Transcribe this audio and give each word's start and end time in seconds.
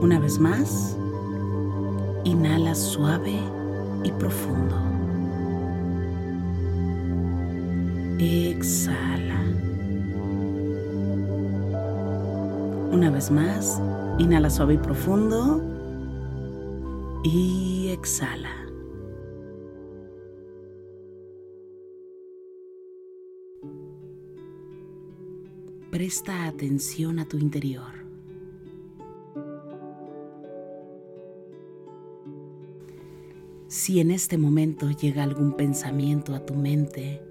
Una 0.00 0.18
vez 0.18 0.38
más, 0.38 0.96
inhala 2.24 2.74
suave 2.74 3.38
y 4.04 4.10
profundo. 4.12 4.76
Exhala. 8.18 9.40
Una 12.92 13.10
vez 13.10 13.30
más, 13.30 13.80
inhala 14.18 14.50
suave 14.50 14.74
y 14.74 14.78
profundo. 14.78 15.62
Y 17.24 17.88
exhala. 17.88 18.50
Presta 25.90 26.46
atención 26.46 27.18
a 27.18 27.26
tu 27.26 27.38
interior. 27.38 28.05
Si 33.76 34.00
en 34.00 34.10
este 34.10 34.38
momento 34.38 34.90
llega 34.90 35.22
algún 35.22 35.52
pensamiento 35.52 36.34
a 36.34 36.46
tu 36.46 36.54
mente, 36.54 37.22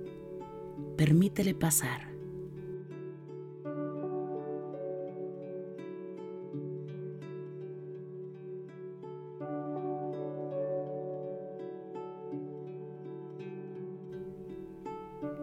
permítele 0.96 1.56
pasar. 1.56 2.08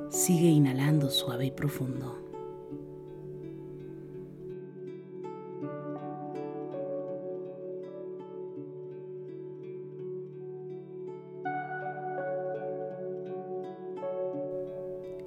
Sigue 0.08 0.50
inhalando 0.50 1.10
suave 1.10 1.46
y 1.46 1.50
profundo. 1.50 2.31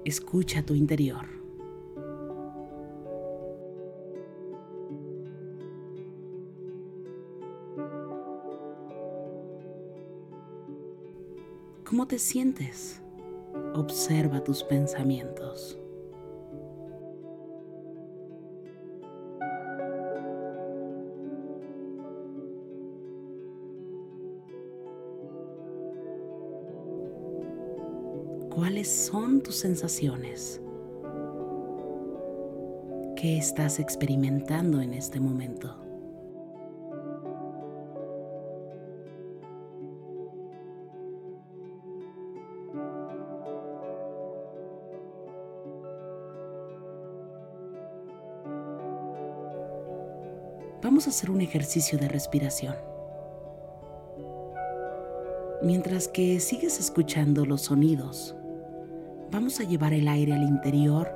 Escucha 0.05 0.63
tu 0.63 0.75
interior. 0.75 1.25
¿Cómo 11.83 12.07
te 12.07 12.19
sientes? 12.19 13.01
Observa 13.73 14.43
tus 14.43 14.63
pensamientos. 14.63 15.79
¿Cuáles 28.85 29.05
son 29.07 29.41
tus 29.41 29.55
sensaciones? 29.55 30.61
¿Qué 33.15 33.35
estás 33.39 33.79
experimentando 33.79 34.79
en 34.79 34.93
este 34.93 35.19
momento? 35.19 35.75
Vamos 50.83 51.07
a 51.07 51.09
hacer 51.09 51.31
un 51.31 51.41
ejercicio 51.41 51.97
de 51.97 52.07
respiración. 52.07 52.75
Mientras 55.63 56.07
que 56.07 56.39
sigues 56.39 56.79
escuchando 56.79 57.47
los 57.47 57.61
sonidos, 57.61 58.35
vamos 59.35 59.59
a 59.59 59.65
llevar 59.65 59.91
el 59.91 60.07
aire 60.07 60.31
al 60.31 60.43
interior, 60.43 61.13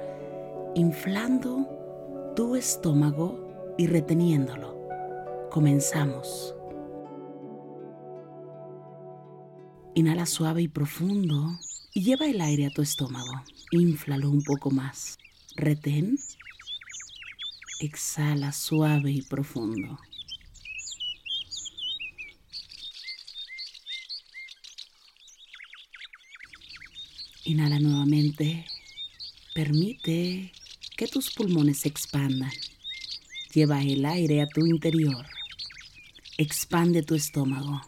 inflando 0.75 2.34
tu 2.35 2.57
estómago 2.57 3.74
y 3.77 3.88
reteniéndolo. 3.88 4.77
Comenzamos. 5.50 6.54
Inhala 9.95 10.25
suave 10.25 10.63
y 10.63 10.68
profundo 10.68 11.48
y 11.94 12.04
lleva 12.04 12.25
el 12.25 12.42
aire 12.42 12.66
a 12.66 12.71
tu 12.71 12.81
estómago. 12.81 13.42
Inflalo 13.71 14.30
un 14.30 14.44
poco 14.44 14.69
más. 14.69 15.18
Retén. 15.56 16.19
Exhala 17.80 18.51
suave 18.51 19.12
y 19.12 19.22
profundo. 19.22 19.98
Inhala 27.45 27.80
nuevamente. 27.80 28.65
Permite 29.53 30.51
que 30.97 31.07
tus 31.07 31.31
pulmones 31.31 31.80
se 31.80 31.88
expandan. 31.88 32.51
Lleva 33.53 33.81
el 33.81 34.06
aire 34.06 34.41
a 34.41 34.47
tu 34.47 34.65
interior. 34.65 35.25
Expande 36.38 37.01
tu 37.01 37.15
estómago. 37.15 37.81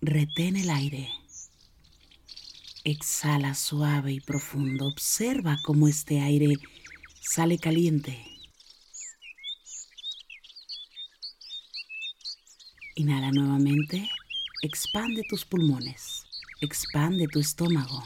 Retén 0.00 0.56
el 0.56 0.70
aire. 0.70 1.10
Exhala 2.84 3.54
suave 3.54 4.12
y 4.12 4.20
profundo. 4.20 4.86
Observa 4.86 5.58
cómo 5.64 5.88
este 5.88 6.20
aire 6.20 6.54
sale 7.20 7.58
caliente. 7.58 8.24
Inhala 12.94 13.30
nuevamente. 13.32 14.08
Expande 14.62 15.22
tus 15.28 15.44
pulmones. 15.44 16.24
Expande 16.60 17.26
tu 17.28 17.40
estómago. 17.40 18.02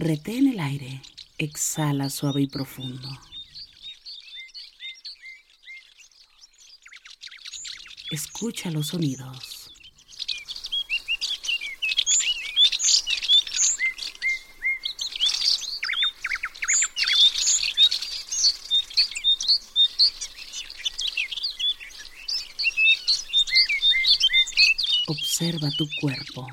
Retén 0.00 0.46
el 0.46 0.60
aire. 0.60 1.02
Exhala 1.38 2.08
suave 2.08 2.42
y 2.42 2.46
profundo. 2.46 3.08
Escucha 8.12 8.70
los 8.70 8.86
sonidos. 8.86 9.72
Observa 25.08 25.68
tu 25.76 25.88
cuerpo. 26.00 26.46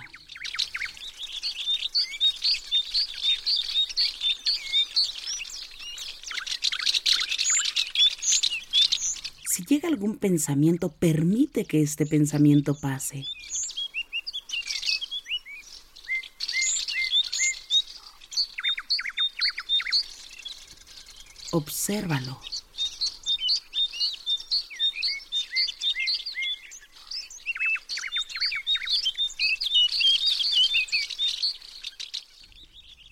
Si 9.56 9.64
llega 9.64 9.88
algún 9.88 10.18
pensamiento, 10.18 10.92
permite 10.92 11.64
que 11.64 11.82
este 11.82 12.06
pensamiento 12.06 12.78
pase. 12.78 13.24
Obsérvalo. 21.52 22.38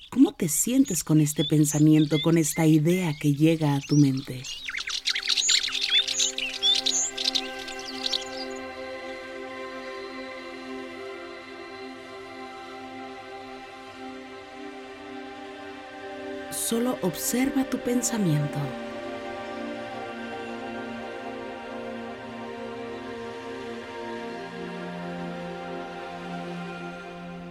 ¿Cómo 0.10 0.34
te 0.34 0.50
sientes 0.50 1.06
con 1.06 1.22
este 1.22 1.46
pensamiento, 1.46 2.22
con 2.22 2.38
esta 2.38 2.66
idea 2.66 3.14
que 3.18 3.34
llega 3.34 3.76
a 3.76 3.80
tu 3.80 3.96
mente? 3.96 4.44
Observa 17.04 17.66
tu 17.66 17.78
pensamiento. 17.80 18.58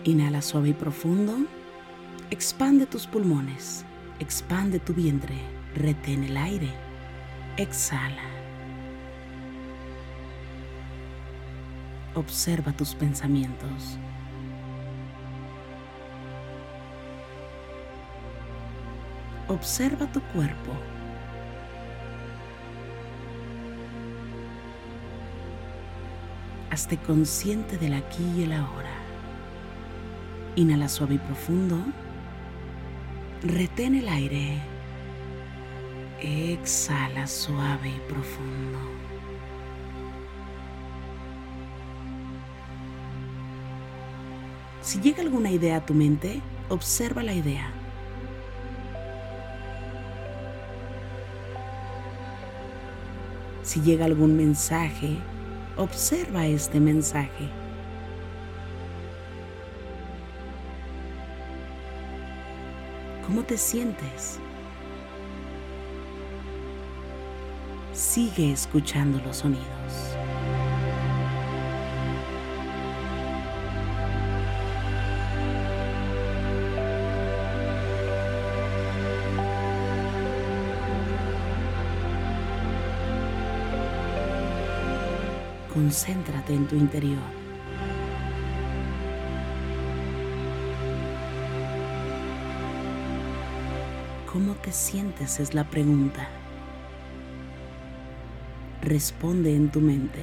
Inhala 0.04 0.40
suave 0.40 0.70
y 0.70 0.72
profundo. 0.72 1.36
Expande 2.30 2.86
tus 2.86 3.06
pulmones. 3.06 3.84
Expande 4.20 4.80
tu 4.80 4.94
vientre. 4.94 5.36
Retén 5.76 6.24
el 6.24 6.36
aire. 6.38 6.70
Exhala. 7.58 8.24
Observa 12.14 12.72
tus 12.72 12.94
pensamientos. 12.94 13.98
Observa 19.52 20.06
tu 20.06 20.22
cuerpo. 20.32 20.72
Hazte 26.70 26.96
consciente 26.96 27.76
del 27.76 27.92
aquí 27.92 28.24
y 28.34 28.44
el 28.44 28.54
ahora. 28.54 28.94
Inhala 30.56 30.88
suave 30.88 31.16
y 31.16 31.18
profundo. 31.18 31.76
Retén 33.42 33.94
el 33.94 34.08
aire. 34.08 34.58
Exhala 36.22 37.26
suave 37.26 37.90
y 37.90 38.10
profundo. 38.10 38.78
Si 44.80 44.98
llega 45.02 45.20
alguna 45.20 45.50
idea 45.50 45.76
a 45.76 45.84
tu 45.84 45.92
mente, 45.92 46.40
observa 46.70 47.22
la 47.22 47.34
idea. 47.34 47.81
Si 53.72 53.80
llega 53.80 54.04
algún 54.04 54.36
mensaje, 54.36 55.16
observa 55.78 56.44
este 56.44 56.78
mensaje. 56.78 57.48
¿Cómo 63.26 63.42
te 63.44 63.56
sientes? 63.56 64.38
Sigue 67.94 68.52
escuchando 68.52 69.18
los 69.24 69.38
sonidos. 69.38 69.64
Concéntrate 85.72 86.52
en 86.52 86.68
tu 86.68 86.76
interior. 86.76 87.22
¿Cómo 94.30 94.54
te 94.56 94.70
sientes? 94.70 95.40
Es 95.40 95.54
la 95.54 95.64
pregunta. 95.64 96.28
Responde 98.82 99.54
en 99.54 99.70
tu 99.70 99.80
mente. 99.80 100.22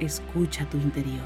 Escucha 0.00 0.66
tu 0.66 0.76
interior. 0.76 1.24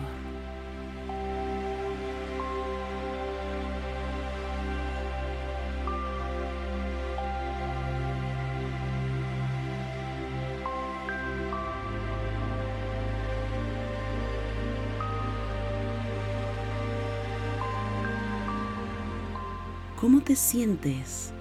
¿Cómo 20.01 20.23
te 20.23 20.35
sientes? 20.35 21.33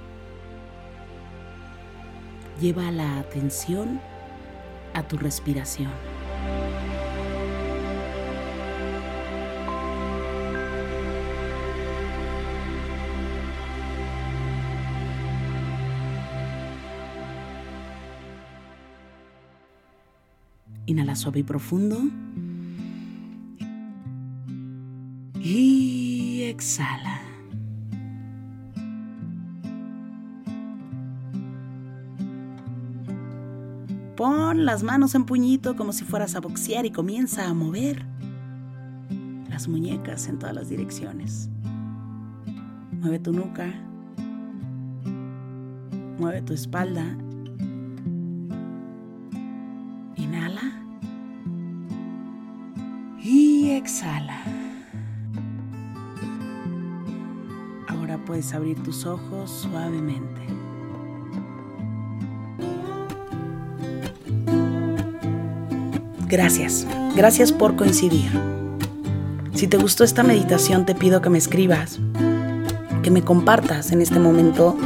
Lleva 2.59 2.91
la 2.91 3.19
atención 3.19 4.01
a 4.93 5.07
tu 5.07 5.17
respiración. 5.17 6.18
Inhala 20.89 21.15
suave 21.15 21.41
y 21.41 21.43
profundo. 21.43 22.01
Y 25.35 26.41
exhala. 26.45 27.21
Pon 34.17 34.65
las 34.65 34.81
manos 34.81 35.13
en 35.13 35.25
puñito 35.25 35.75
como 35.75 35.93
si 35.93 36.05
fueras 36.05 36.33
a 36.33 36.39
boxear 36.39 36.87
y 36.87 36.91
comienza 36.91 37.47
a 37.47 37.53
mover 37.53 38.03
las 39.47 39.67
muñecas 39.67 40.27
en 40.27 40.39
todas 40.39 40.55
las 40.55 40.69
direcciones. 40.69 41.51
Mueve 42.93 43.19
tu 43.19 43.31
nuca. 43.31 43.71
Mueve 46.17 46.41
tu 46.41 46.53
espalda. 46.53 47.15
Exhala. 53.89 54.43
Ahora 57.87 58.19
puedes 58.25 58.53
abrir 58.53 58.81
tus 58.83 59.05
ojos 59.05 59.49
suavemente. 59.49 60.41
Gracias, 66.27 66.85
gracias 67.15 67.51
por 67.51 67.75
coincidir. 67.75 68.29
Si 69.55 69.67
te 69.67 69.77
gustó 69.77 70.03
esta 70.03 70.21
meditación 70.21 70.85
te 70.85 70.93
pido 70.93 71.21
que 71.21 71.31
me 71.31 71.39
escribas, 71.39 71.99
que 73.01 73.09
me 73.09 73.23
compartas 73.23 73.91
en 73.91 74.01
este 74.03 74.19
momento 74.19 74.77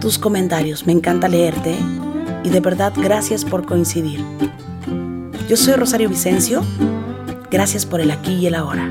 tus 0.00 0.18
comentarios. 0.18 0.86
Me 0.86 0.92
encanta 0.92 1.28
leerte 1.28 1.76
y 2.44 2.50
de 2.50 2.60
verdad 2.60 2.92
gracias 2.96 3.44
por 3.44 3.66
coincidir. 3.66 4.24
Yo 5.52 5.58
soy 5.58 5.74
Rosario 5.74 6.08
Vicencio. 6.08 6.64
Gracias 7.50 7.84
por 7.84 8.00
el 8.00 8.10
aquí 8.10 8.32
y 8.36 8.46
el 8.46 8.54
ahora. 8.54 8.88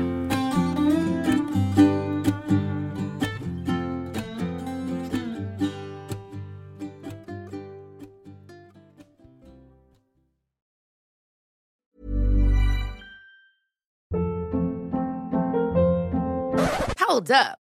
Hold 17.08 17.32
up. 17.32 17.61